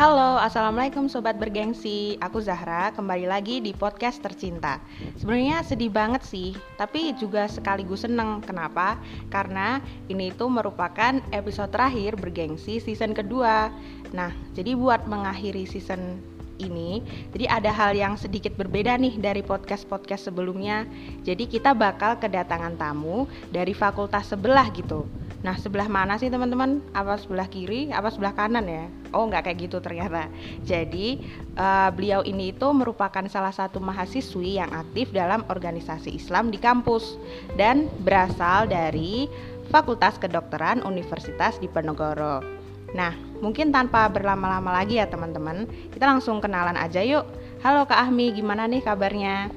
Halo, 0.00 0.40
Assalamualaikum 0.40 1.12
Sobat 1.12 1.36
Bergengsi. 1.36 2.16
Aku 2.24 2.40
Zahra, 2.40 2.88
kembali 2.96 3.28
lagi 3.28 3.60
di 3.60 3.76
podcast 3.76 4.24
tercinta. 4.24 4.80
Sebenarnya 5.20 5.60
sedih 5.60 5.92
banget 5.92 6.24
sih, 6.24 6.56
tapi 6.80 7.12
juga 7.20 7.44
sekaligus 7.44 8.08
seneng. 8.08 8.40
Kenapa? 8.40 8.96
Karena 9.28 9.76
ini 10.08 10.32
itu 10.32 10.48
merupakan 10.48 11.20
episode 11.36 11.68
terakhir 11.68 12.16
Bergengsi 12.16 12.80
season 12.80 13.12
kedua. 13.12 13.68
Nah, 14.16 14.32
jadi 14.56 14.72
buat 14.72 15.04
mengakhiri 15.04 15.68
season 15.68 16.16
ini 16.56 17.04
jadi 17.36 17.60
ada 17.60 17.68
hal 17.68 17.92
yang 17.92 18.16
sedikit 18.16 18.56
berbeda 18.56 18.96
nih 18.96 19.20
dari 19.20 19.44
podcast-podcast 19.44 20.32
sebelumnya. 20.32 20.88
Jadi 21.28 21.44
kita 21.44 21.76
bakal 21.76 22.16
kedatangan 22.16 22.72
tamu 22.80 23.28
dari 23.52 23.76
fakultas 23.76 24.32
sebelah 24.32 24.64
gitu 24.72 25.04
Nah, 25.40 25.56
sebelah 25.56 25.88
mana 25.88 26.20
sih 26.20 26.28
teman-teman? 26.28 26.84
Apa 26.92 27.16
sebelah 27.16 27.48
kiri? 27.48 27.88
Apa 27.88 28.12
sebelah 28.12 28.36
kanan 28.36 28.68
ya? 28.68 28.84
Oh, 29.16 29.24
nggak 29.24 29.48
kayak 29.48 29.58
gitu 29.64 29.80
ternyata. 29.80 30.28
Jadi, 30.68 31.24
uh, 31.56 31.88
beliau 31.96 32.20
ini 32.28 32.52
itu 32.52 32.68
merupakan 32.76 33.24
salah 33.24 33.52
satu 33.52 33.80
mahasiswi 33.80 34.60
yang 34.60 34.68
aktif 34.76 35.08
dalam 35.16 35.40
organisasi 35.48 36.12
Islam 36.12 36.52
di 36.52 36.60
kampus 36.60 37.16
dan 37.56 37.88
berasal 38.04 38.68
dari 38.68 39.32
Fakultas 39.72 40.20
Kedokteran 40.20 40.84
Universitas 40.84 41.56
Diponegoro. 41.56 42.44
Nah, 42.92 43.14
mungkin 43.40 43.72
tanpa 43.72 44.10
berlama-lama 44.12 44.82
lagi 44.82 44.98
ya 45.00 45.06
teman-teman, 45.08 45.64
kita 45.94 46.04
langsung 46.04 46.42
kenalan 46.42 46.76
aja 46.76 47.00
yuk. 47.00 47.24
Halo 47.64 47.86
Kak 47.88 48.08
Ahmi, 48.08 48.34
gimana 48.34 48.68
nih 48.68 48.82
kabarnya? 48.82 49.52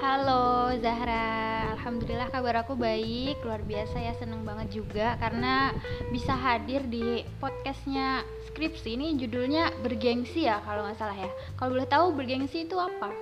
Halo 0.00 0.72
Zahra, 0.80 1.76
Alhamdulillah 1.76 2.32
kabar 2.32 2.64
aku 2.64 2.72
baik, 2.72 3.36
luar 3.44 3.60
biasa 3.60 4.00
ya 4.00 4.16
seneng 4.16 4.48
banget 4.48 4.80
juga 4.80 5.20
karena 5.20 5.76
bisa 6.08 6.32
hadir 6.32 6.88
di 6.88 7.20
podcastnya 7.36 8.24
Skripsi 8.48 8.96
ini 8.96 9.20
judulnya 9.20 9.68
bergengsi 9.84 10.48
ya 10.48 10.64
kalau 10.64 10.88
nggak 10.88 10.96
salah 10.96 11.12
ya. 11.12 11.28
Kalau 11.60 11.76
boleh 11.76 11.84
tahu 11.84 12.16
bergengsi 12.16 12.64
itu 12.64 12.80
apa? 12.80 13.12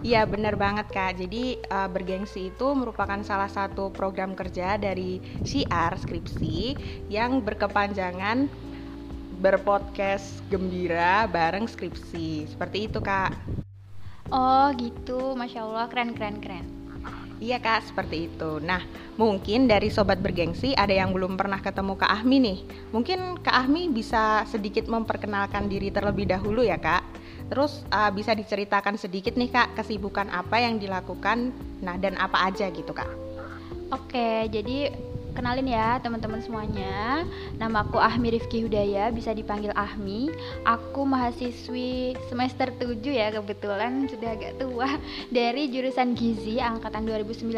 Iya 0.00 0.24
benar 0.24 0.56
banget 0.56 0.88
kak. 0.88 1.20
Jadi 1.20 1.60
uh, 1.68 1.92
bergengsi 1.92 2.48
itu 2.48 2.72
merupakan 2.72 3.20
salah 3.20 3.52
satu 3.52 3.92
program 3.92 4.32
kerja 4.32 4.80
dari 4.80 5.20
CR 5.44 5.92
Skripsi 6.00 6.72
yang 7.12 7.44
berkepanjangan 7.44 8.48
berpodcast 9.44 10.40
gembira 10.48 11.28
bareng 11.28 11.68
skripsi. 11.68 12.48
Seperti 12.48 12.88
itu 12.88 13.04
kak. 13.04 13.61
Oh 14.32 14.72
gitu, 14.80 15.36
masya 15.36 15.68
Allah 15.68 15.92
keren 15.92 16.16
keren 16.16 16.40
keren. 16.40 16.64
Iya 17.36 17.60
kak, 17.60 17.90
seperti 17.90 18.32
itu. 18.32 18.62
Nah, 18.64 18.80
mungkin 19.20 19.68
dari 19.68 19.92
sobat 19.92 20.24
bergengsi 20.24 20.72
ada 20.72 20.94
yang 20.94 21.12
belum 21.12 21.34
pernah 21.34 21.58
ketemu 21.58 21.98
Kak 21.98 22.22
Ahmi 22.22 22.38
nih. 22.38 22.58
Mungkin 22.94 23.42
Kak 23.42 23.66
Ahmi 23.66 23.90
bisa 23.90 24.46
sedikit 24.46 24.86
memperkenalkan 24.86 25.66
diri 25.66 25.90
terlebih 25.90 26.30
dahulu 26.30 26.62
ya 26.62 26.78
kak. 26.78 27.02
Terus 27.52 27.84
uh, 27.92 28.08
bisa 28.14 28.32
diceritakan 28.32 28.96
sedikit 28.96 29.36
nih 29.36 29.52
kak 29.52 29.76
kesibukan 29.76 30.32
apa 30.32 30.64
yang 30.64 30.80
dilakukan, 30.80 31.52
nah 31.84 32.00
dan 32.00 32.16
apa 32.16 32.48
aja 32.48 32.72
gitu 32.72 32.96
kak. 32.96 33.10
Oke, 33.92 34.48
jadi 34.48 34.88
Kenalin 35.32 35.64
ya 35.64 35.96
teman-teman 35.96 36.44
semuanya. 36.44 37.24
Nama 37.56 37.88
aku 37.88 37.96
Ahmi 37.96 38.36
Rifki 38.36 38.68
Hudaya 38.68 39.08
Bisa 39.08 39.32
dipanggil 39.32 39.72
Ahmi. 39.72 40.28
Aku 40.68 41.08
mahasiswi 41.08 42.12
semester 42.28 42.68
7 42.68 43.00
ya 43.08 43.32
Kebetulan 43.32 44.04
sudah 44.12 44.36
agak 44.36 44.60
tua 44.60 45.00
Dari 45.32 45.72
jurusan 45.72 46.12
Gizi 46.12 46.60
Angkatan 46.60 47.08
2019 47.08 47.48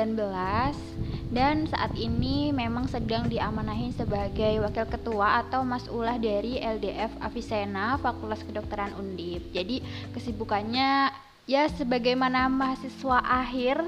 Dan 1.34 1.66
saat 1.66 1.90
ini 1.98 2.54
memang 2.54 2.86
sedang 2.86 3.26
diamanahin 3.26 3.90
sebagai 3.90 4.62
Wakil 4.62 4.86
Ketua 4.86 5.42
atau 5.42 5.66
Masulah 5.66 6.14
dari 6.14 6.62
LDF 6.62 7.18
Avicenna 7.18 7.98
Fakultas 7.98 8.46
Kedokteran 8.46 8.94
Undip. 8.94 9.50
Jadi 9.50 9.82
kesibukannya 10.14 11.10
ya 11.44 11.68
sebagaimana 11.68 12.46
mahasiswa 12.46 13.18
akhir 13.20 13.82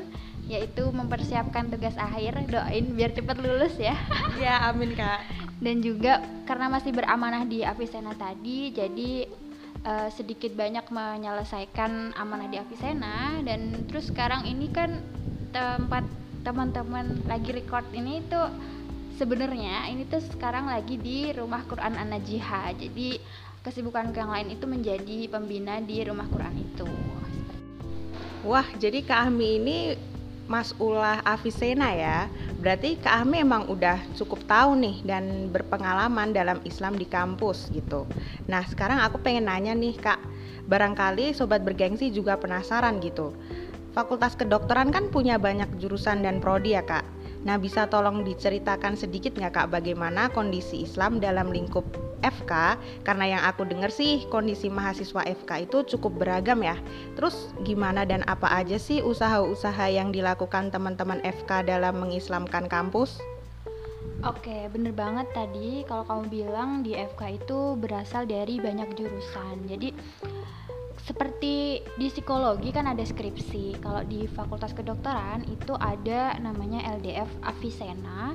yaitu 0.47 0.87
mempersiapkan 0.91 1.71
tugas 1.71 1.95
akhir. 1.99 2.39
Doain 2.47 2.95
biar 2.95 3.12
cepat 3.12 3.39
lulus 3.39 3.75
ya. 3.79 3.99
Ya 4.43 4.71
amin 4.71 4.95
kak. 4.95 5.27
Dan 5.59 5.81
juga 5.81 6.23
karena 6.45 6.69
masih 6.69 6.93
beramanah 6.93 7.49
di 7.49 7.65
Avicenna 7.65 8.12
tadi 8.12 8.71
jadi 8.71 9.27
uh, 9.83 10.09
sedikit 10.12 10.53
banyak 10.53 10.87
menyelesaikan 10.93 12.15
amanah 12.15 12.49
di 12.49 12.56
Avicenna. 12.61 13.43
Dan 13.43 13.89
terus 13.91 14.12
sekarang 14.12 14.47
ini 14.47 14.71
kan 14.71 15.03
tempat 15.51 16.05
teman-teman 16.47 17.27
lagi 17.27 17.51
record 17.51 17.83
ini 17.91 18.23
tuh 18.31 18.47
sebenarnya 19.19 19.91
ini 19.91 20.06
tuh 20.06 20.23
sekarang 20.23 20.71
lagi 20.71 20.95
di 21.01 21.35
rumah 21.35 21.65
Quran 21.67 21.99
An-Najihah. 21.99 22.77
Jadi 22.77 23.19
kesibukan 23.67 24.15
yang 24.15 24.31
lain 24.31 24.55
itu 24.55 24.62
menjadi 24.69 25.27
pembina 25.27 25.83
di 25.83 26.06
rumah 26.06 26.31
Quran 26.31 26.55
itu. 26.55 26.87
Wah, 28.47 28.69
jadi 28.79 29.03
Kak 29.03 29.27
Ahmi 29.27 29.59
ini 29.59 29.79
Mas 30.47 30.71
Ulah 30.79 31.23
Avicenna 31.27 31.91
ya. 31.95 32.31
Berarti 32.59 32.99
Kak 32.99 33.23
Ahmi 33.23 33.43
emang 33.43 33.67
udah 33.67 33.99
cukup 34.15 34.47
tahu 34.47 34.79
nih 34.79 35.03
dan 35.03 35.51
berpengalaman 35.51 36.31
dalam 36.31 36.62
Islam 36.62 36.95
di 36.95 37.07
kampus 37.07 37.71
gitu. 37.75 38.07
Nah, 38.47 38.62
sekarang 38.67 39.03
aku 39.03 39.19
pengen 39.23 39.51
nanya 39.51 39.75
nih 39.75 39.99
Kak. 39.99 40.23
Barangkali 40.67 41.35
sobat 41.35 41.62
bergengsi 41.67 42.15
juga 42.15 42.39
penasaran 42.39 43.03
gitu. 43.03 43.35
Fakultas 43.91 44.37
kedokteran 44.37 44.93
kan 44.93 45.09
punya 45.09 45.41
banyak 45.41 45.81
jurusan 45.81 46.21
dan 46.21 46.39
prodi 46.39 46.77
ya 46.77 46.85
Kak. 46.85 47.16
Nah, 47.47 47.62
bisa 47.62 47.87
tolong 47.87 48.27
diceritakan 48.27 48.99
sedikit 48.99 49.39
nggak 49.39 49.55
Kak 49.55 49.69
bagaimana 49.71 50.27
kondisi 50.34 50.83
Islam 50.83 51.23
dalam 51.23 51.55
lingkup 51.55 51.87
FK? 52.27 52.75
Karena 53.07 53.39
yang 53.39 53.43
aku 53.47 53.62
dengar 53.62 53.95
sih 53.95 54.27
kondisi 54.27 54.67
mahasiswa 54.67 55.23
FK 55.23 55.71
itu 55.71 55.87
cukup 55.97 56.27
beragam 56.27 56.59
ya. 56.67 56.75
Terus 57.15 57.55
gimana 57.62 58.03
dan 58.03 58.27
apa 58.27 58.51
aja 58.51 58.83
sih 58.83 58.99
usaha-usaha 58.99 59.87
yang 59.87 60.11
dilakukan 60.11 60.75
teman-teman 60.75 61.23
FK 61.23 61.71
dalam 61.71 62.03
mengislamkan 62.03 62.67
kampus? 62.67 63.23
Oke, 64.27 64.67
bener 64.73 64.91
banget 64.97 65.29
tadi 65.31 65.87
kalau 65.87 66.03
kamu 66.03 66.25
bilang 66.27 66.71
di 66.83 66.99
FK 66.99 67.37
itu 67.47 67.79
berasal 67.79 68.27
dari 68.27 68.59
banyak 68.59 68.97
jurusan. 68.99 69.71
Jadi 69.71 69.95
seperti 71.06 71.87
di 71.94 72.06
psikologi 72.11 72.75
kan 72.75 72.91
ada 72.91 73.06
skripsi. 73.06 73.78
Kalau 73.78 74.03
di 74.03 74.27
Fakultas 74.27 74.75
Kedokteran 74.75 75.47
itu 75.47 75.78
ada 75.78 76.34
namanya 76.43 76.83
LDF 76.99 77.31
Avicenna. 77.47 78.34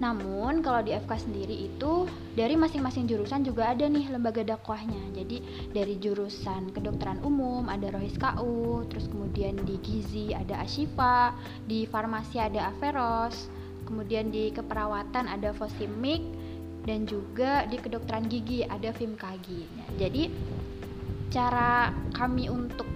Namun 0.00 0.64
kalau 0.64 0.80
di 0.80 0.96
FK 0.96 1.28
sendiri 1.28 1.68
itu 1.68 2.08
dari 2.32 2.56
masing-masing 2.56 3.04
jurusan 3.04 3.44
juga 3.44 3.68
ada 3.68 3.84
nih 3.84 4.08
lembaga 4.08 4.40
dakwahnya. 4.40 5.12
Jadi 5.12 5.44
dari 5.76 6.00
jurusan 6.00 6.72
kedokteran 6.72 7.20
umum 7.20 7.68
ada 7.68 7.92
Rohis 7.92 8.16
KU, 8.16 8.88
terus 8.88 9.10
kemudian 9.12 9.60
di 9.68 9.76
Gizi 9.84 10.32
ada 10.32 10.64
Ashifa, 10.64 11.36
di 11.68 11.84
farmasi 11.84 12.40
ada 12.40 12.72
Averos, 12.72 13.52
kemudian 13.84 14.32
di 14.32 14.48
keperawatan 14.56 15.28
ada 15.28 15.52
Fosimik 15.52 16.24
dan 16.88 17.04
juga 17.04 17.68
di 17.68 17.76
kedokteran 17.76 18.24
gigi 18.24 18.64
ada 18.64 18.96
Fimkagi. 18.96 19.68
Jadi 20.00 20.32
cara 21.30 21.94
kami 22.12 22.50
untuk 22.50 22.86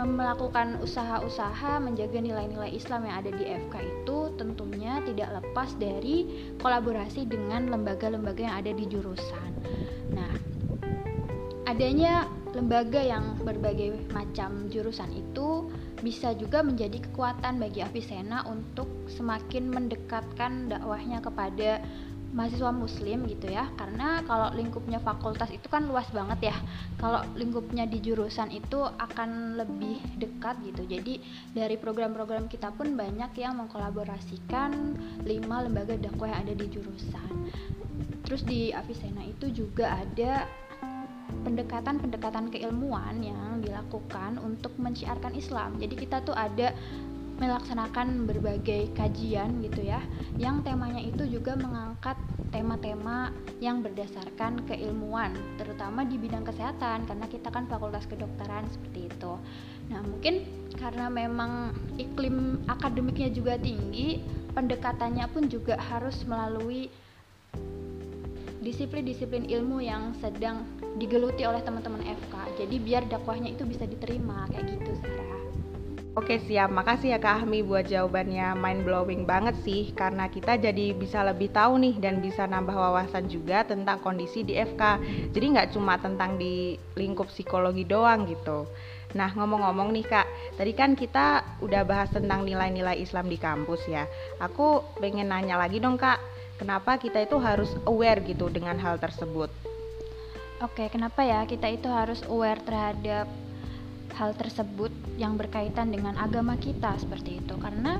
melakukan 0.00 0.80
usaha-usaha 0.80 1.76
menjaga 1.76 2.24
nilai-nilai 2.24 2.72
Islam 2.72 3.04
yang 3.04 3.20
ada 3.20 3.30
di 3.36 3.44
FK 3.44 3.74
itu 3.84 4.18
tentunya 4.40 4.96
tidak 5.04 5.28
lepas 5.40 5.76
dari 5.76 6.48
kolaborasi 6.56 7.28
dengan 7.28 7.68
lembaga-lembaga 7.68 8.40
yang 8.40 8.56
ada 8.64 8.72
di 8.72 8.84
jurusan. 8.88 9.50
Nah, 10.16 10.32
adanya 11.68 12.24
lembaga 12.56 12.98
yang 12.98 13.38
berbagai 13.44 14.10
macam 14.10 14.72
jurusan 14.72 15.12
itu 15.12 15.70
bisa 16.00 16.32
juga 16.32 16.64
menjadi 16.64 16.98
kekuatan 17.10 17.60
bagi 17.60 17.84
Avicenna 17.84 18.42
untuk 18.48 18.88
semakin 19.06 19.68
mendekatkan 19.68 20.72
dakwahnya 20.72 21.20
kepada 21.20 21.84
mahasiswa 22.30 22.70
muslim 22.70 23.26
gitu 23.26 23.50
ya. 23.50 23.68
Karena 23.74 24.22
kalau 24.26 24.54
lingkupnya 24.54 25.02
fakultas 25.02 25.50
itu 25.50 25.66
kan 25.66 25.86
luas 25.86 26.06
banget 26.14 26.54
ya. 26.54 26.56
Kalau 26.98 27.22
lingkupnya 27.34 27.86
di 27.86 27.98
jurusan 28.02 28.50
itu 28.54 28.80
akan 28.82 29.58
lebih 29.58 29.98
dekat 30.18 30.58
gitu. 30.62 30.82
Jadi 30.86 31.22
dari 31.54 31.76
program-program 31.76 32.46
kita 32.46 32.70
pun 32.74 32.94
banyak 32.94 33.34
yang 33.38 33.58
mengkolaborasikan 33.58 34.94
lima 35.26 35.66
lembaga 35.66 35.98
dakwah 35.98 36.30
yang 36.30 36.40
ada 36.46 36.54
di 36.54 36.66
jurusan. 36.70 37.32
Terus 38.26 38.46
di 38.46 38.70
Avicenna 38.70 39.26
itu 39.26 39.50
juga 39.50 39.98
ada 39.98 40.46
pendekatan-pendekatan 41.42 42.50
keilmuan 42.52 43.22
yang 43.22 43.58
dilakukan 43.62 44.38
untuk 44.38 44.74
menciarkan 44.78 45.34
Islam. 45.34 45.78
Jadi 45.78 45.94
kita 45.98 46.22
tuh 46.22 46.34
ada 46.36 46.74
melaksanakan 47.40 48.28
berbagai 48.28 48.92
kajian 48.92 49.64
gitu 49.64 49.88
ya 49.88 50.04
yang 50.36 50.60
temanya 50.60 51.00
itu 51.00 51.24
juga 51.24 51.56
mengangkat 51.56 52.14
tema-tema 52.52 53.32
yang 53.62 53.80
berdasarkan 53.80 54.66
keilmuan 54.68 55.32
terutama 55.56 56.04
di 56.04 56.20
bidang 56.20 56.44
kesehatan 56.44 57.08
karena 57.08 57.26
kita 57.30 57.48
kan 57.48 57.64
fakultas 57.70 58.04
kedokteran 58.10 58.66
seperti 58.68 59.06
itu. 59.06 59.32
Nah 59.88 60.02
mungkin 60.02 60.44
karena 60.74 61.06
memang 61.06 61.72
iklim 61.96 62.60
akademiknya 62.66 63.30
juga 63.30 63.54
tinggi 63.56 64.20
pendekatannya 64.52 65.26
pun 65.30 65.46
juga 65.46 65.78
harus 65.78 66.26
melalui 66.26 66.90
disiplin-disiplin 68.60 69.48
ilmu 69.48 69.80
yang 69.80 70.12
sedang 70.20 70.68
digeluti 71.00 71.48
oleh 71.48 71.64
teman-teman 71.64 72.04
FK 72.04 72.60
jadi 72.60 72.76
biar 72.76 73.02
dakwahnya 73.08 73.56
itu 73.56 73.64
bisa 73.64 73.88
diterima 73.88 74.44
kayak 74.52 74.68
gitu 74.76 74.92
Sarah 75.00 75.39
Oke 76.20 76.36
siap, 76.36 76.68
makasih 76.68 77.16
ya 77.16 77.18
Kak 77.18 77.40
Ahmi 77.40 77.64
buat 77.64 77.88
jawabannya. 77.88 78.52
Mind 78.52 78.84
blowing 78.84 79.24
banget 79.24 79.56
sih 79.64 79.88
Karena 79.96 80.28
kita 80.28 80.60
jadi 80.60 80.92
bisa 80.92 81.24
lebih 81.24 81.48
tahu 81.48 81.80
nih 81.80 81.96
dan 81.96 82.20
bisa 82.20 82.44
nambah 82.44 82.76
wawasan 82.76 83.24
juga 83.32 83.64
tentang 83.64 84.04
kondisi 84.04 84.44
di 84.44 84.52
FK 84.52 85.00
Jadi 85.32 85.46
nggak 85.56 85.72
cuma 85.72 85.96
tentang 85.96 86.36
di 86.36 86.76
lingkup 87.00 87.32
psikologi 87.32 87.88
doang 87.88 88.28
gitu. 88.28 88.68
Nah 89.16 89.32
ngomong-ngomong 89.32 89.96
nih 89.96 90.04
Kak, 90.04 90.28
tadi 90.60 90.76
kan 90.76 90.92
kita 90.92 91.56
udah 91.64 91.88
bahas 91.88 92.12
tentang 92.12 92.44
nilai-nilai 92.44 93.00
Islam 93.00 93.24
di 93.24 93.40
kampus 93.40 93.88
ya. 93.88 94.04
Aku 94.44 94.84
pengen 95.00 95.32
nanya 95.32 95.56
lagi 95.56 95.80
dong 95.80 95.96
Kak 95.96 96.20
Kenapa 96.60 97.00
kita 97.00 97.24
itu 97.24 97.40
harus 97.40 97.72
aware 97.88 98.20
gitu 98.20 98.52
dengan 98.52 98.76
hal 98.76 99.00
tersebut? 99.00 99.48
Oke, 100.60 100.92
kenapa 100.92 101.24
ya 101.24 101.48
kita 101.48 101.72
itu 101.72 101.88
harus 101.88 102.20
aware 102.28 102.60
terhadap 102.60 103.24
hal 104.16 104.34
tersebut 104.34 104.90
yang 105.20 105.36
berkaitan 105.36 105.92
dengan 105.92 106.16
agama 106.16 106.56
kita 106.56 106.96
seperti 106.98 107.42
itu. 107.42 107.54
Karena 107.60 107.98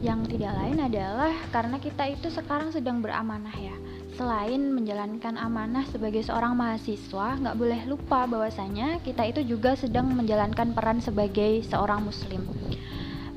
yang 0.00 0.24
tidak 0.24 0.56
lain 0.56 0.78
adalah 0.80 1.32
karena 1.52 1.76
kita 1.76 2.08
itu 2.08 2.32
sekarang 2.32 2.72
sedang 2.72 3.04
beramanah 3.04 3.52
ya. 3.52 3.76
Selain 4.16 4.60
menjalankan 4.60 5.40
amanah 5.40 5.88
sebagai 5.88 6.20
seorang 6.20 6.52
mahasiswa 6.52 7.40
nggak 7.40 7.56
boleh 7.56 7.80
lupa 7.88 8.28
bahwasanya 8.28 9.00
kita 9.00 9.24
itu 9.28 9.40
juga 9.56 9.76
sedang 9.76 10.12
menjalankan 10.12 10.76
peran 10.76 11.00
sebagai 11.00 11.64
seorang 11.64 12.04
muslim. 12.04 12.44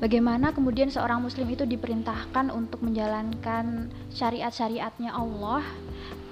Bagaimana 0.04 0.52
kemudian 0.52 0.92
seorang 0.92 1.24
muslim 1.24 1.48
itu 1.48 1.64
diperintahkan 1.64 2.52
untuk 2.52 2.84
menjalankan 2.84 3.88
syariat-syariatnya 4.12 5.16
Allah 5.16 5.64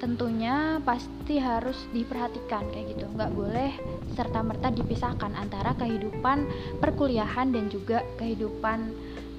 tentunya 0.02 0.82
pasti 0.82 1.38
harus 1.38 1.78
diperhatikan 1.94 2.66
kayak 2.74 2.98
gitu. 2.98 3.06
Nggak 3.14 3.32
boleh 3.32 3.70
serta 4.12 4.42
merta 4.42 4.68
dipisahkan 4.68 5.32
antara 5.38 5.78
kehidupan 5.78 6.50
perkuliahan 6.82 7.54
dan 7.54 7.70
juga 7.70 8.02
kehidupan 8.18 8.92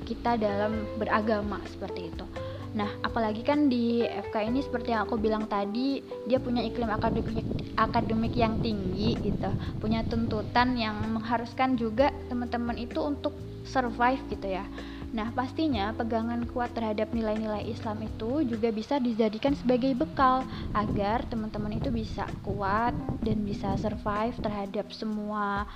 kita 0.03 0.35
dalam 0.35 0.87
beragama 0.99 1.59
seperti 1.67 2.11
itu. 2.11 2.25
Nah, 2.73 2.89
apalagi 3.05 3.45
kan 3.45 3.69
di 3.69 4.01
FK 4.01 4.49
ini 4.49 4.65
seperti 4.65 4.97
yang 4.97 5.05
aku 5.05 5.21
bilang 5.21 5.45
tadi, 5.45 6.01
dia 6.25 6.41
punya 6.41 6.65
iklim 6.65 6.89
akademik 6.89 7.45
akademik 7.77 8.33
yang 8.33 8.61
tinggi 8.61 9.17
gitu, 9.21 9.49
punya 9.81 10.05
tuntutan 10.05 10.77
yang 10.77 10.97
mengharuskan 11.09 11.77
juga 11.77 12.09
teman-teman 12.29 12.77
itu 12.77 13.01
untuk 13.01 13.33
survive 13.65 14.21
gitu 14.29 14.57
ya. 14.57 14.65
Nah, 15.13 15.29
pastinya 15.29 15.93
pegangan 15.93 16.41
kuat 16.49 16.73
terhadap 16.73 17.13
nilai-nilai 17.13 17.69
Islam 17.69 18.01
itu 18.01 18.41
juga 18.49 18.73
bisa 18.73 18.97
dijadikan 18.97 19.53
sebagai 19.53 19.93
bekal 19.93 20.41
agar 20.73 21.21
teman-teman 21.29 21.77
itu 21.77 21.93
bisa 21.93 22.25
kuat 22.41 22.97
dan 23.21 23.45
bisa 23.45 23.77
survive 23.77 24.33
terhadap 24.41 24.89
semua 24.89 25.69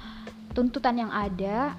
tuntutan 0.58 1.06
yang 1.06 1.14
ada 1.14 1.78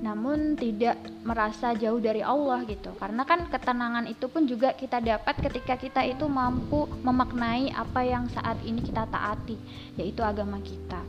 namun 0.00 0.56
tidak 0.56 0.96
merasa 1.26 1.76
jauh 1.76 2.00
dari 2.00 2.24
Allah 2.24 2.64
gitu. 2.64 2.88
Karena 2.96 3.26
kan 3.28 3.46
ketenangan 3.52 4.08
itu 4.08 4.26
pun 4.32 4.48
juga 4.48 4.72
kita 4.72 4.96
dapat 5.02 5.36
ketika 5.44 5.76
kita 5.76 6.00
itu 6.08 6.24
mampu 6.24 6.88
memaknai 7.04 7.68
apa 7.76 8.00
yang 8.00 8.24
saat 8.32 8.56
ini 8.64 8.80
kita 8.80 9.04
taati, 9.12 9.60
yaitu 10.00 10.24
agama 10.24 10.56
kita. 10.64 11.04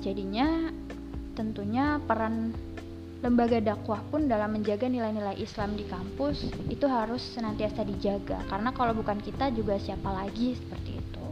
Jadinya 0.00 0.70
tentunya 1.34 1.98
peran 2.06 2.54
lembaga 3.20 3.60
dakwah 3.60 4.00
pun 4.08 4.32
dalam 4.32 4.56
menjaga 4.56 4.88
nilai-nilai 4.88 5.36
Islam 5.36 5.76
di 5.76 5.84
kampus 5.84 6.48
itu 6.72 6.88
harus 6.88 7.20
senantiasa 7.20 7.84
dijaga 7.84 8.40
karena 8.48 8.72
kalau 8.72 8.96
bukan 8.96 9.20
kita 9.20 9.52
juga 9.52 9.76
siapa 9.76 10.08
lagi 10.08 10.56
seperti 10.56 10.96
itu. 10.96 11.26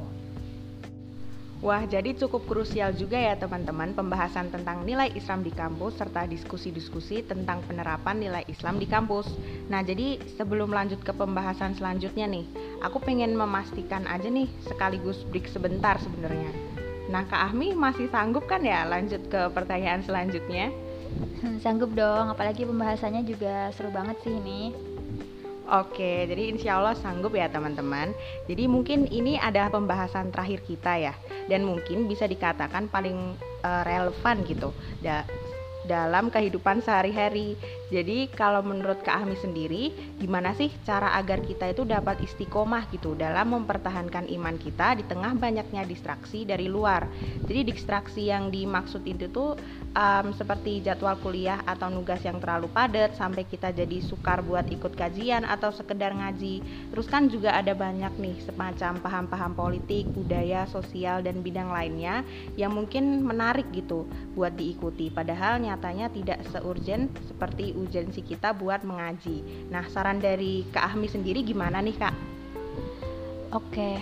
Wah, 1.58 1.82
jadi 1.90 2.14
cukup 2.14 2.46
krusial 2.46 2.94
juga 2.94 3.18
ya 3.18 3.34
teman-teman 3.34 3.90
pembahasan 3.90 4.46
tentang 4.46 4.86
nilai 4.86 5.10
Islam 5.18 5.42
di 5.42 5.50
kampus 5.50 5.98
serta 5.98 6.22
diskusi-diskusi 6.30 7.26
tentang 7.26 7.66
penerapan 7.66 8.22
nilai 8.22 8.46
Islam 8.46 8.78
di 8.78 8.86
kampus. 8.86 9.26
Nah, 9.66 9.82
jadi 9.82 10.22
sebelum 10.38 10.70
lanjut 10.70 11.02
ke 11.02 11.10
pembahasan 11.10 11.74
selanjutnya 11.74 12.30
nih, 12.30 12.46
aku 12.78 13.02
pengen 13.02 13.34
memastikan 13.34 14.06
aja 14.06 14.30
nih 14.30 14.46
sekaligus 14.70 15.26
break 15.34 15.50
sebentar 15.50 15.98
sebenarnya. 15.98 16.54
Nah, 17.10 17.26
Kak 17.26 17.50
Ahmi 17.50 17.74
masih 17.74 18.06
sanggup 18.12 18.46
kan 18.46 18.62
ya 18.62 18.86
lanjut 18.86 19.26
ke 19.26 19.50
pertanyaan 19.50 20.06
selanjutnya? 20.06 20.70
Sanggup 21.62 21.94
dong, 21.94 22.30
apalagi 22.30 22.66
pembahasannya 22.66 23.22
juga 23.26 23.70
seru 23.74 23.90
banget 23.94 24.18
sih 24.26 24.34
ini. 24.34 24.74
Oke, 25.68 26.24
jadi 26.24 26.48
insya 26.48 26.80
Allah 26.80 26.96
sanggup 26.96 27.36
ya 27.36 27.44
teman-teman. 27.52 28.16
Jadi 28.48 28.64
mungkin 28.64 29.04
ini 29.12 29.36
adalah 29.36 29.68
pembahasan 29.68 30.32
terakhir 30.32 30.64
kita 30.64 30.96
ya, 30.96 31.14
dan 31.44 31.60
mungkin 31.68 32.08
bisa 32.08 32.24
dikatakan 32.24 32.88
paling 32.88 33.36
uh, 33.60 33.82
relevan 33.84 34.48
gitu 34.48 34.72
da 35.04 35.28
dalam 35.84 36.32
kehidupan 36.32 36.80
sehari-hari. 36.80 37.52
Jadi 37.88 38.28
kalau 38.28 38.60
menurut 38.60 39.00
Kak 39.00 39.24
Ahmi 39.24 39.36
sendiri, 39.40 39.96
gimana 40.20 40.52
sih 40.52 40.68
cara 40.84 41.16
agar 41.16 41.40
kita 41.40 41.72
itu 41.72 41.88
dapat 41.88 42.20
istiqomah 42.20 42.84
gitu 42.92 43.16
dalam 43.16 43.56
mempertahankan 43.56 44.28
iman 44.28 44.60
kita 44.60 45.00
di 45.00 45.04
tengah 45.08 45.32
banyaknya 45.32 45.88
distraksi 45.88 46.44
dari 46.44 46.68
luar. 46.68 47.08
Jadi 47.48 47.64
distraksi 47.64 48.28
yang 48.28 48.52
dimaksud 48.52 49.08
itu 49.08 49.32
tuh 49.32 49.56
um, 49.96 50.36
seperti 50.36 50.84
jadwal 50.84 51.16
kuliah 51.24 51.64
atau 51.64 51.88
nugas 51.88 52.20
yang 52.28 52.36
terlalu 52.36 52.68
padat 52.68 53.16
sampai 53.16 53.48
kita 53.48 53.72
jadi 53.72 54.04
sukar 54.04 54.44
buat 54.44 54.68
ikut 54.68 54.92
kajian 54.92 55.48
atau 55.48 55.72
sekedar 55.72 56.12
ngaji. 56.12 56.60
Terus 56.92 57.08
kan 57.08 57.32
juga 57.32 57.56
ada 57.56 57.72
banyak 57.72 58.20
nih 58.20 58.36
semacam 58.44 59.00
paham-paham 59.00 59.52
politik, 59.56 60.04
budaya, 60.12 60.68
sosial 60.68 61.24
dan 61.24 61.40
bidang 61.40 61.72
lainnya 61.72 62.20
yang 62.60 62.76
mungkin 62.76 63.24
menarik 63.24 63.64
gitu 63.72 64.04
buat 64.36 64.52
diikuti. 64.52 65.08
Padahal 65.08 65.56
nyatanya 65.64 66.12
tidak 66.12 66.44
seurgen 66.52 67.08
seperti 67.24 67.77
urgensi 67.78 68.20
kita 68.26 68.52
buat 68.58 68.82
mengaji. 68.82 69.70
Nah, 69.70 69.86
saran 69.88 70.18
dari 70.18 70.66
Kak 70.74 70.94
Ahmi 70.94 71.06
sendiri 71.06 71.46
gimana 71.46 71.78
nih, 71.78 71.96
Kak? 71.96 72.14
Oke. 73.54 73.96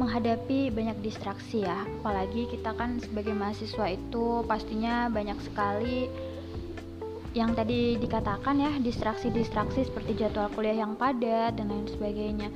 Menghadapi 0.00 0.72
banyak 0.72 1.04
distraksi 1.04 1.60
ya, 1.60 1.84
apalagi 2.00 2.48
kita 2.48 2.72
kan 2.72 2.96
sebagai 3.04 3.36
mahasiswa 3.36 3.92
itu 3.92 4.40
pastinya 4.48 5.12
banyak 5.12 5.36
sekali 5.44 6.08
yang 7.36 7.52
tadi 7.52 8.00
dikatakan 8.00 8.58
ya 8.58 8.72
distraksi-distraksi 8.80 9.86
seperti 9.86 10.18
jadwal 10.18 10.50
kuliah 10.50 10.82
yang 10.82 10.96
padat 10.96 11.54
dan 11.60 11.68
lain 11.68 11.84
sebagainya. 11.84 12.48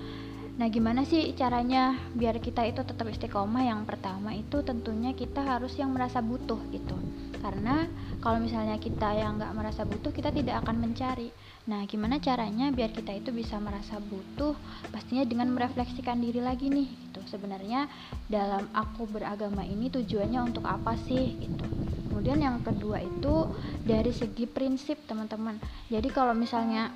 Nah, 0.55 0.71
gimana 0.73 1.05
sih 1.05 1.35
caranya 1.37 1.99
biar 2.15 2.41
kita 2.41 2.65
itu 2.65 2.81
tetap 2.81 3.11
istiqomah? 3.11 3.67
Yang 3.67 3.93
pertama 3.93 4.33
itu 4.33 4.63
tentunya 4.65 5.13
kita 5.13 5.45
harus 5.45 5.75
yang 5.77 5.93
merasa 5.93 6.25
butuh 6.25 6.59
gitu 6.73 6.97
karena 7.45 7.85
kalau 8.25 8.41
misalnya 8.41 8.81
kita 8.81 9.13
yang 9.13 9.37
nggak 9.37 9.53
merasa 9.53 9.85
butuh 9.85 10.09
kita 10.09 10.33
tidak 10.33 10.65
akan 10.65 10.81
mencari. 10.81 11.29
Nah 11.69 11.85
gimana 11.85 12.17
caranya 12.17 12.73
biar 12.73 12.97
kita 12.97 13.13
itu 13.13 13.37
bisa 13.37 13.61
merasa 13.61 14.01
butuh? 14.01 14.57
Pastinya 14.89 15.29
dengan 15.29 15.53
merefleksikan 15.53 16.25
diri 16.25 16.41
lagi 16.41 16.73
nih 16.73 16.89
gitu. 16.89 17.21
Sebenarnya 17.29 17.85
dalam 18.33 18.65
aku 18.73 19.05
beragama 19.05 19.61
ini 19.61 19.93
tujuannya 19.93 20.41
untuk 20.41 20.65
apa 20.65 20.97
sih 21.05 21.37
gitu. 21.37 21.69
Kemudian 22.09 22.41
yang 22.41 22.65
kedua 22.65 23.05
itu 23.05 23.53
dari 23.85 24.09
segi 24.17 24.49
prinsip 24.49 25.05
teman-teman. 25.05 25.61
Jadi 25.93 26.09
kalau 26.09 26.33
misalnya 26.33 26.89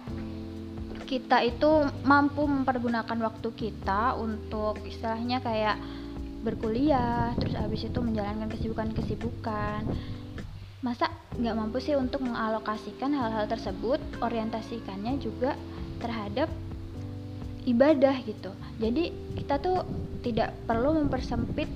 kita 1.04 1.44
itu 1.44 1.88
mampu 2.08 2.48
mempergunakan 2.48 3.16
waktu 3.20 3.48
kita 3.52 4.16
untuk 4.16 4.80
istilahnya 4.84 5.44
kayak 5.44 5.76
berkuliah 6.38 7.34
terus 7.36 7.58
habis 7.58 7.82
itu 7.82 7.98
menjalankan 7.98 8.46
kesibukan-kesibukan 8.52 9.82
masa 10.78 11.10
nggak 11.38 11.56
mampu 11.58 11.82
sih 11.82 11.98
untuk 11.98 12.22
mengalokasikan 12.22 13.10
hal-hal 13.10 13.50
tersebut 13.50 13.98
orientasikannya 14.22 15.18
juga 15.18 15.58
terhadap 15.98 16.46
ibadah 17.66 18.14
gitu. 18.22 18.54
Jadi 18.78 19.10
kita 19.36 19.58
tuh 19.58 19.82
tidak 20.22 20.54
perlu 20.66 20.94
mempersempit 20.98 21.66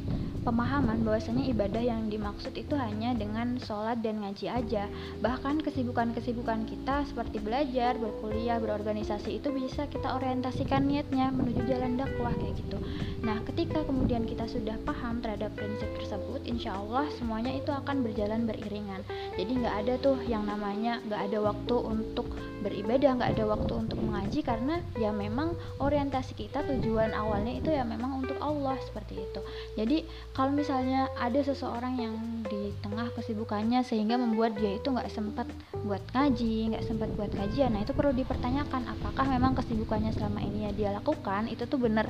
pemahaman 0.42 1.06
bahwasanya 1.06 1.46
ibadah 1.54 1.82
yang 1.82 2.10
dimaksud 2.10 2.54
itu 2.58 2.74
hanya 2.74 3.14
dengan 3.14 3.56
sholat 3.62 4.02
dan 4.02 4.22
ngaji 4.22 4.50
aja. 4.50 4.90
Bahkan 5.22 5.62
kesibukan-kesibukan 5.62 6.66
kita 6.66 7.06
seperti 7.06 7.38
belajar, 7.38 7.94
berkuliah, 7.96 8.58
berorganisasi 8.58 9.38
itu 9.38 9.54
bisa 9.54 9.86
kita 9.86 10.18
orientasikan 10.18 10.86
niatnya 10.90 11.30
menuju 11.30 11.62
jalan 11.70 11.94
dakwah 11.94 12.34
kayak 12.34 12.58
gitu. 12.58 12.78
Nah 13.22 13.38
ketika 13.46 13.86
kemudian 13.86 14.26
kita 14.26 14.50
sudah 14.50 14.74
paham 14.82 15.22
terhadap 15.22 15.54
prinsip 15.54 15.86
tersebut 15.94 16.42
insya 16.42 16.74
Allah 16.74 17.06
semuanya 17.22 17.54
itu 17.54 17.70
akan 17.70 18.02
berjalan 18.02 18.42
beriringan. 18.50 19.06
Jadi 19.38 19.52
nggak 19.62 19.76
ada 19.86 19.94
tuh 20.02 20.18
yang 20.26 20.42
namanya 20.42 20.98
nggak 21.06 21.30
ada 21.30 21.38
waktu 21.38 21.76
untuk 21.78 22.26
beribadah 22.62 23.18
nggak 23.18 23.38
ada 23.38 23.44
waktu 23.46 23.72
untuk 23.74 23.98
mengaji 23.98 24.40
karena 24.46 24.78
ya 24.98 25.10
memang 25.10 25.54
orientasi 25.82 26.38
kita 26.38 26.62
tujuan 26.62 27.10
awalnya 27.10 27.58
itu 27.58 27.70
ya 27.74 27.82
memang 27.82 28.22
untuk 28.22 28.38
Allah 28.38 28.78
seperti 28.86 29.18
itu. 29.18 29.40
Jadi 29.78 30.06
kalau 30.32 30.52
misalnya 30.52 31.12
ada 31.20 31.40
seseorang 31.44 32.00
yang 32.00 32.14
di 32.48 32.72
tengah 32.80 33.12
kesibukannya 33.12 33.84
sehingga 33.84 34.16
membuat 34.16 34.56
dia 34.56 34.80
itu 34.80 34.88
nggak 34.88 35.12
sempat 35.12 35.44
buat 35.84 36.00
ngaji 36.16 36.72
nggak 36.72 36.84
sempat 36.88 37.08
buat 37.16 37.32
kajian 37.32 37.76
nah 37.76 37.84
itu 37.84 37.92
perlu 37.92 38.16
dipertanyakan 38.16 38.88
apakah 38.88 39.28
memang 39.28 39.52
kesibukannya 39.56 40.12
selama 40.16 40.40
ini 40.40 40.68
ya 40.68 40.70
dia 40.72 40.90
lakukan 40.96 41.52
itu 41.52 41.68
tuh 41.68 41.76
benar 41.76 42.08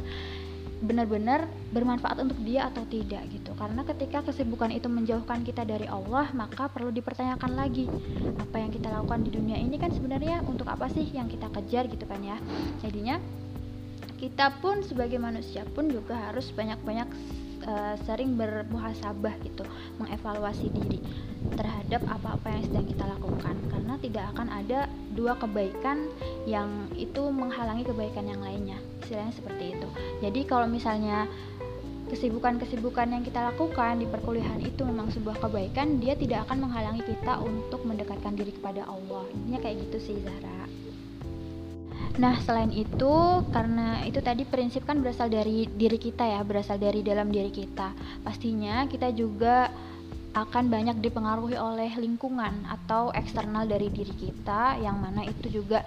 benar-benar 0.82 1.46
bermanfaat 1.70 2.26
untuk 2.26 2.42
dia 2.42 2.66
atau 2.66 2.82
tidak 2.90 3.22
gitu. 3.30 3.54
Karena 3.54 3.86
ketika 3.86 4.26
kesibukan 4.26 4.74
itu 4.74 4.90
menjauhkan 4.90 5.46
kita 5.46 5.62
dari 5.62 5.86
Allah 5.86 6.26
maka 6.34 6.66
perlu 6.66 6.90
dipertanyakan 6.90 7.54
lagi 7.54 7.86
apa 8.34 8.58
yang 8.58 8.74
kita 8.74 8.90
lakukan 8.90 9.22
di 9.22 9.30
dunia 9.30 9.62
ini 9.62 9.78
kan 9.78 9.94
sebenarnya 9.94 10.42
untuk 10.42 10.66
apa 10.66 10.90
sih 10.90 11.06
yang 11.14 11.30
kita 11.30 11.46
kejar 11.54 11.86
gitu 11.86 12.02
kan 12.10 12.18
ya. 12.26 12.34
Jadinya 12.82 13.22
kita 14.18 14.58
pun 14.58 14.82
sebagai 14.82 15.22
manusia 15.22 15.62
pun 15.70 15.86
juga 15.86 16.18
harus 16.18 16.50
banyak-banyak 16.50 17.06
uh, 17.66 17.94
sering 18.06 18.34
bermuhasabah 18.38 19.34
gitu 19.44 19.64
mengevaluasi 19.98 20.70
diri 20.70 20.98
terhadap 21.54 22.02
apa-apa 22.06 22.48
yang 22.50 22.62
sedang 22.66 22.86
kita 22.86 23.04
lakukan. 23.06 23.56
Karena 23.70 23.94
tidak 23.98 24.24
akan 24.34 24.48
ada 24.50 24.78
dua 25.12 25.36
kebaikan 25.36 26.08
yang 26.48 26.90
itu 26.96 27.28
menghalangi 27.30 27.84
kebaikan 27.86 28.26
yang 28.26 28.40
lainnya 28.40 28.78
istilahnya 29.02 29.34
seperti 29.34 29.64
itu. 29.76 29.88
Jadi 30.22 30.40
kalau 30.48 30.66
misalnya 30.70 31.26
kesibukan-kesibukan 32.12 33.08
yang 33.08 33.24
kita 33.24 33.40
lakukan 33.40 33.96
di 33.96 34.04
perkuliahan 34.04 34.60
itu 34.60 34.84
memang 34.84 35.08
sebuah 35.12 35.40
kebaikan 35.40 35.96
dia 35.96 36.12
tidak 36.12 36.44
akan 36.48 36.68
menghalangi 36.68 37.00
kita 37.08 37.40
untuk 37.40 37.80
mendekatkan 37.88 38.36
diri 38.36 38.52
kepada 38.52 38.84
Allah. 38.84 39.24
Intinya 39.32 39.58
kayak 39.64 39.76
gitu 39.88 39.96
sih 40.12 40.16
Zahra 40.20 40.61
Nah, 42.12 42.36
selain 42.44 42.68
itu, 42.76 43.40
karena 43.48 44.04
itu 44.04 44.20
tadi 44.20 44.44
prinsip 44.44 44.84
kan 44.84 45.00
berasal 45.00 45.32
dari 45.32 45.64
diri 45.64 45.96
kita 45.96 46.28
ya, 46.28 46.44
berasal 46.44 46.76
dari 46.76 47.00
dalam 47.00 47.32
diri 47.32 47.48
kita. 47.48 47.96
Pastinya 48.20 48.84
kita 48.84 49.16
juga 49.16 49.72
akan 50.32 50.72
banyak 50.72 50.96
dipengaruhi 51.04 51.60
oleh 51.60 51.92
lingkungan 52.00 52.64
atau 52.64 53.12
eksternal 53.12 53.68
dari 53.68 53.92
diri 53.92 54.16
kita 54.16 54.80
yang 54.80 54.96
mana 54.96 55.28
itu 55.28 55.60
juga 55.60 55.84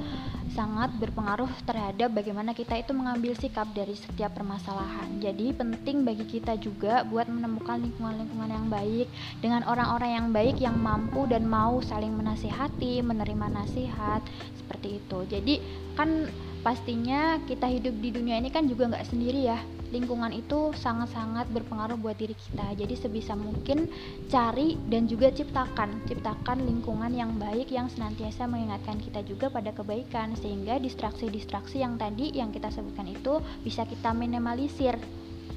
sangat 0.53 0.93
berpengaruh 1.01 1.49
terhadap 1.67 2.13
bagaimana 2.13 2.55
kita 2.55 2.79
itu 2.79 2.95
mengambil 2.95 3.33
sikap 3.35 3.67
dari 3.75 3.97
setiap 3.97 4.37
permasalahan. 4.37 5.19
Jadi 5.19 5.51
penting 5.51 6.05
bagi 6.05 6.23
kita 6.29 6.55
juga 6.61 7.03
buat 7.03 7.27
menemukan 7.27 7.81
lingkungan-lingkungan 7.81 8.49
yang 8.53 8.67
baik 8.71 9.07
dengan 9.41 9.65
orang-orang 9.67 10.11
yang 10.15 10.27
baik 10.31 10.55
yang 10.61 10.77
mampu 10.79 11.27
dan 11.27 11.43
mau 11.49 11.81
saling 11.83 12.13
menasihati, 12.13 13.03
menerima 13.03 13.51
nasihat 13.51 14.21
seperti 14.55 15.03
itu. 15.03 15.19
Jadi 15.27 15.55
kan 15.97 16.29
pastinya 16.63 17.37
kita 17.45 17.67
hidup 17.69 17.93
di 17.99 18.09
dunia 18.09 18.39
ini 18.39 18.49
kan 18.49 18.65
juga 18.65 18.89
nggak 18.89 19.05
sendiri 19.05 19.45
ya 19.45 19.59
lingkungan 19.95 20.35
itu 20.35 20.75
sangat-sangat 20.75 21.47
berpengaruh 21.55 21.95
buat 21.95 22.19
diri 22.19 22.35
kita. 22.35 22.75
Jadi 22.75 22.99
sebisa 22.99 23.31
mungkin 23.39 23.87
cari 24.27 24.75
dan 24.91 25.07
juga 25.07 25.31
ciptakan 25.31 26.03
ciptakan 26.03 26.67
lingkungan 26.67 27.15
yang 27.15 27.39
baik 27.39 27.71
yang 27.71 27.87
senantiasa 27.87 28.43
mengingatkan 28.51 28.99
kita 28.99 29.23
juga 29.23 29.47
pada 29.47 29.71
kebaikan 29.71 30.35
sehingga 30.35 30.75
distraksi-distraksi 30.83 31.79
yang 31.79 31.95
tadi 31.95 32.35
yang 32.35 32.51
kita 32.51 32.67
sebutkan 32.67 33.07
itu 33.07 33.39
bisa 33.63 33.87
kita 33.87 34.11
minimalisir. 34.11 34.99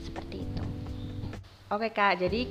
Seperti 0.07 0.47
itu. 0.47 0.65
Oke 1.69 1.93
kak, 1.93 2.17
jadi 2.23 2.49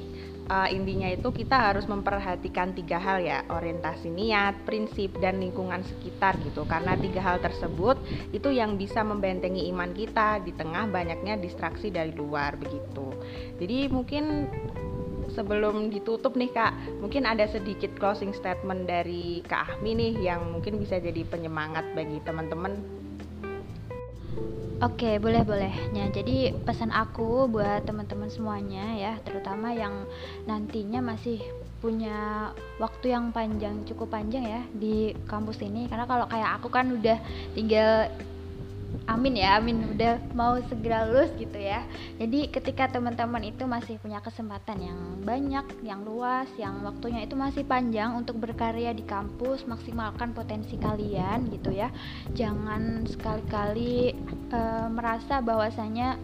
uh, 0.47 0.67
intinya 0.71 1.07
itu 1.11 1.29
kita 1.31 1.71
harus 1.71 1.85
memperhatikan 1.85 2.71
tiga 2.73 2.97
hal 2.97 3.21
ya 3.21 3.43
orientasi 3.51 4.07
niat, 4.11 4.63
prinsip 4.63 5.15
dan 5.19 5.43
lingkungan 5.43 5.83
sekitar 5.83 6.39
gitu. 6.43 6.63
Karena 6.65 6.95
tiga 6.97 7.21
hal 7.23 7.37
tersebut 7.43 7.99
itu 8.31 8.49
yang 8.51 8.79
bisa 8.79 9.03
membentengi 9.03 9.67
iman 9.71 9.91
kita 9.91 10.41
di 10.41 10.55
tengah 10.55 10.87
banyaknya 10.89 11.37
distraksi 11.37 11.91
dari 11.91 12.15
luar 12.15 12.55
begitu. 12.57 13.13
Jadi 13.59 13.91
mungkin 13.91 14.47
sebelum 15.27 15.91
ditutup 15.91 16.39
nih 16.39 16.49
kak 16.55 16.73
mungkin 17.03 17.27
ada 17.27 17.45
sedikit 17.51 17.91
closing 17.99 18.31
statement 18.31 18.87
dari 18.87 19.43
kak 19.43 19.77
Ahmi 19.77 19.93
nih 19.93 20.13
yang 20.23 20.55
mungkin 20.55 20.79
bisa 20.79 20.97
jadi 21.03 21.27
penyemangat 21.27 21.83
bagi 21.93 22.23
teman-teman 22.23 22.96
Oke, 24.77 25.17
boleh 25.17 25.41
boleh. 25.41 25.73
Ya, 25.89 26.05
jadi 26.13 26.53
pesan 26.61 26.93
aku 26.93 27.49
buat 27.49 27.81
teman-teman 27.89 28.29
semuanya 28.29 28.93
ya, 28.93 29.13
terutama 29.25 29.73
yang 29.73 30.05
nantinya 30.45 31.01
masih 31.01 31.41
punya 31.81 32.49
waktu 32.77 33.09
yang 33.09 33.33
panjang, 33.33 33.81
cukup 33.89 34.13
panjang 34.13 34.45
ya 34.45 34.61
di 34.69 35.17
kampus 35.25 35.65
ini. 35.65 35.89
Karena 35.89 36.05
kalau 36.05 36.29
kayak 36.29 36.61
aku 36.61 36.69
kan 36.69 36.93
udah 36.93 37.17
tinggal 37.57 38.05
amin 39.07 39.39
ya 39.39 39.57
amin 39.57 39.95
udah 39.95 40.19
mau 40.35 40.59
segera 40.67 41.07
lulus 41.07 41.31
gitu 41.39 41.55
ya. 41.55 41.87
Jadi 42.19 42.51
ketika 42.51 42.91
teman-teman 42.91 43.39
itu 43.47 43.63
masih 43.63 43.95
punya 44.03 44.19
kesempatan 44.19 44.83
yang 44.83 44.99
banyak 45.23 45.63
yang 45.81 46.03
luas 46.03 46.51
yang 46.59 46.83
waktunya 46.83 47.23
itu 47.23 47.39
masih 47.39 47.63
panjang 47.63 48.13
untuk 48.19 48.35
berkarya 48.37 48.91
di 48.91 49.07
kampus 49.07 49.63
maksimalkan 49.63 50.35
potensi 50.35 50.75
kalian 50.75 51.47
gitu 51.55 51.71
ya. 51.71 51.87
Jangan 52.35 53.07
sekali-kali 53.07 54.11
e, 54.51 54.59
merasa 54.91 55.39
bahwasanya 55.39 56.19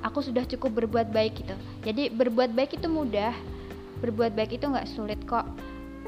aku 0.00 0.24
sudah 0.24 0.48
cukup 0.48 0.84
berbuat 0.84 1.12
baik 1.12 1.44
gitu. 1.44 1.54
Jadi 1.84 2.08
berbuat 2.08 2.56
baik 2.56 2.80
itu 2.80 2.88
mudah 2.88 3.36
berbuat 4.00 4.32
baik 4.32 4.56
itu 4.56 4.64
nggak 4.64 4.88
sulit 4.96 5.20
kok. 5.28 5.44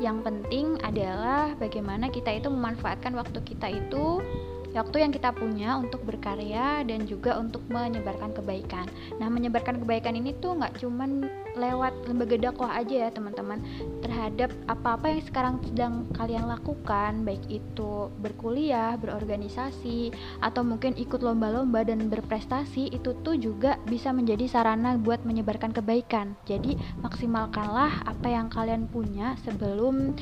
Yang 0.01 0.25
penting 0.25 0.81
adalah 0.81 1.53
bagaimana 1.61 2.09
kita 2.09 2.33
itu 2.33 2.49
memanfaatkan 2.49 3.13
waktu 3.13 3.37
kita 3.45 3.69
itu 3.69 4.25
waktu 4.71 5.03
yang 5.03 5.13
kita 5.13 5.35
punya 5.35 5.79
untuk 5.79 6.03
berkarya 6.07 6.87
dan 6.87 7.05
juga 7.07 7.39
untuk 7.39 7.63
menyebarkan 7.67 8.31
kebaikan. 8.35 8.87
Nah, 9.19 9.27
menyebarkan 9.27 9.83
kebaikan 9.83 10.15
ini 10.15 10.35
tuh 10.39 10.59
nggak 10.59 10.79
cuman 10.79 11.27
lewat 11.59 12.07
lembaga 12.07 12.39
dakwah 12.39 12.79
aja 12.79 13.07
ya 13.07 13.11
teman-teman 13.11 13.59
terhadap 14.07 14.55
apa-apa 14.71 15.11
yang 15.11 15.23
sekarang 15.27 15.55
sedang 15.67 15.95
kalian 16.15 16.47
lakukan, 16.47 17.27
baik 17.27 17.43
itu 17.51 18.07
berkuliah, 18.23 18.95
berorganisasi, 18.99 20.15
atau 20.39 20.63
mungkin 20.63 20.95
ikut 20.95 21.19
lomba-lomba 21.19 21.83
dan 21.83 22.07
berprestasi, 22.07 22.95
itu 22.95 23.19
tuh 23.27 23.35
juga 23.35 23.77
bisa 23.91 24.15
menjadi 24.15 24.47
sarana 24.47 24.95
buat 24.95 25.27
menyebarkan 25.27 25.75
kebaikan. 25.75 26.39
Jadi 26.47 26.79
maksimalkanlah 27.03 28.07
apa 28.07 28.29
yang 28.31 28.47
kalian 28.47 28.87
punya 28.87 29.35
sebelum 29.43 30.15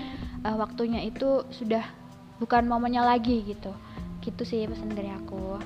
uh, 0.45 0.57
waktunya 0.57 1.05
itu 1.05 1.45
sudah 1.53 1.85
bukan 2.39 2.71
momennya 2.71 3.03
lagi 3.03 3.43
gitu 3.43 3.75
gitu 4.29 4.45
sih 4.45 4.69
pesan 4.69 4.93
dari 4.93 5.09
aku 5.09 5.57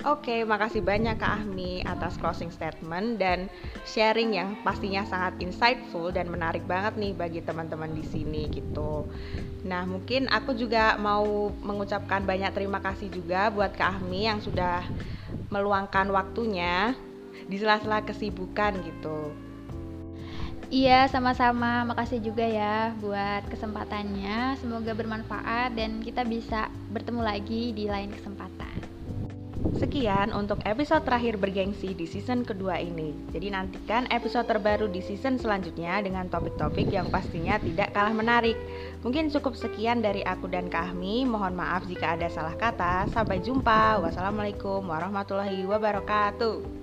Oke, 0.00 0.48
makasih 0.48 0.80
banyak 0.80 1.20
Kak 1.20 1.44
Ahmi 1.44 1.84
atas 1.84 2.16
closing 2.16 2.48
statement 2.48 3.20
dan 3.20 3.52
sharing 3.84 4.32
yang 4.32 4.56
pastinya 4.64 5.04
sangat 5.04 5.36
insightful 5.44 6.08
dan 6.08 6.32
menarik 6.32 6.64
banget 6.64 6.96
nih 6.96 7.12
bagi 7.12 7.44
teman-teman 7.44 7.92
di 7.92 8.00
sini 8.00 8.48
gitu. 8.48 9.04
Nah, 9.68 9.84
mungkin 9.84 10.24
aku 10.32 10.56
juga 10.56 10.96
mau 10.96 11.52
mengucapkan 11.52 12.24
banyak 12.24 12.48
terima 12.56 12.80
kasih 12.80 13.12
juga 13.12 13.52
buat 13.52 13.76
Kak 13.76 14.00
Ahmi 14.00 14.24
yang 14.24 14.40
sudah 14.40 14.88
meluangkan 15.52 16.08
waktunya 16.08 16.96
di 17.44 17.60
sela-sela 17.60 18.00
kesibukan 18.00 18.80
gitu. 18.80 19.36
Iya, 20.70 21.10
sama-sama. 21.10 21.82
Makasih 21.82 22.22
juga 22.22 22.46
ya 22.46 22.94
buat 23.02 23.42
kesempatannya. 23.50 24.54
Semoga 24.62 24.94
bermanfaat 24.94 25.74
dan 25.74 25.98
kita 25.98 26.22
bisa 26.22 26.70
bertemu 26.94 27.26
lagi 27.26 27.74
di 27.74 27.90
lain 27.90 28.14
kesempatan. 28.14 28.78
Sekian 29.76 30.30
untuk 30.30 30.62
episode 30.62 31.02
terakhir 31.02 31.42
bergengsi 31.42 31.90
di 31.90 32.06
season 32.06 32.46
kedua 32.46 32.78
ini. 32.78 33.10
Jadi 33.34 33.50
nantikan 33.50 34.06
episode 34.14 34.46
terbaru 34.46 34.86
di 34.86 35.02
season 35.02 35.42
selanjutnya 35.42 35.98
dengan 36.06 36.30
topik-topik 36.30 36.86
yang 36.86 37.10
pastinya 37.10 37.58
tidak 37.58 37.90
kalah 37.90 38.14
menarik. 38.14 38.54
Mungkin 39.02 39.26
cukup 39.34 39.58
sekian 39.58 40.06
dari 40.06 40.22
aku 40.22 40.46
dan 40.46 40.70
Kahmi. 40.70 41.26
Mohon 41.26 41.66
maaf 41.66 41.82
jika 41.90 42.14
ada 42.14 42.30
salah 42.30 42.54
kata. 42.54 43.10
Sampai 43.10 43.42
jumpa. 43.42 43.98
Wassalamualaikum 44.06 44.86
warahmatullahi 44.86 45.66
wabarakatuh. 45.66 46.79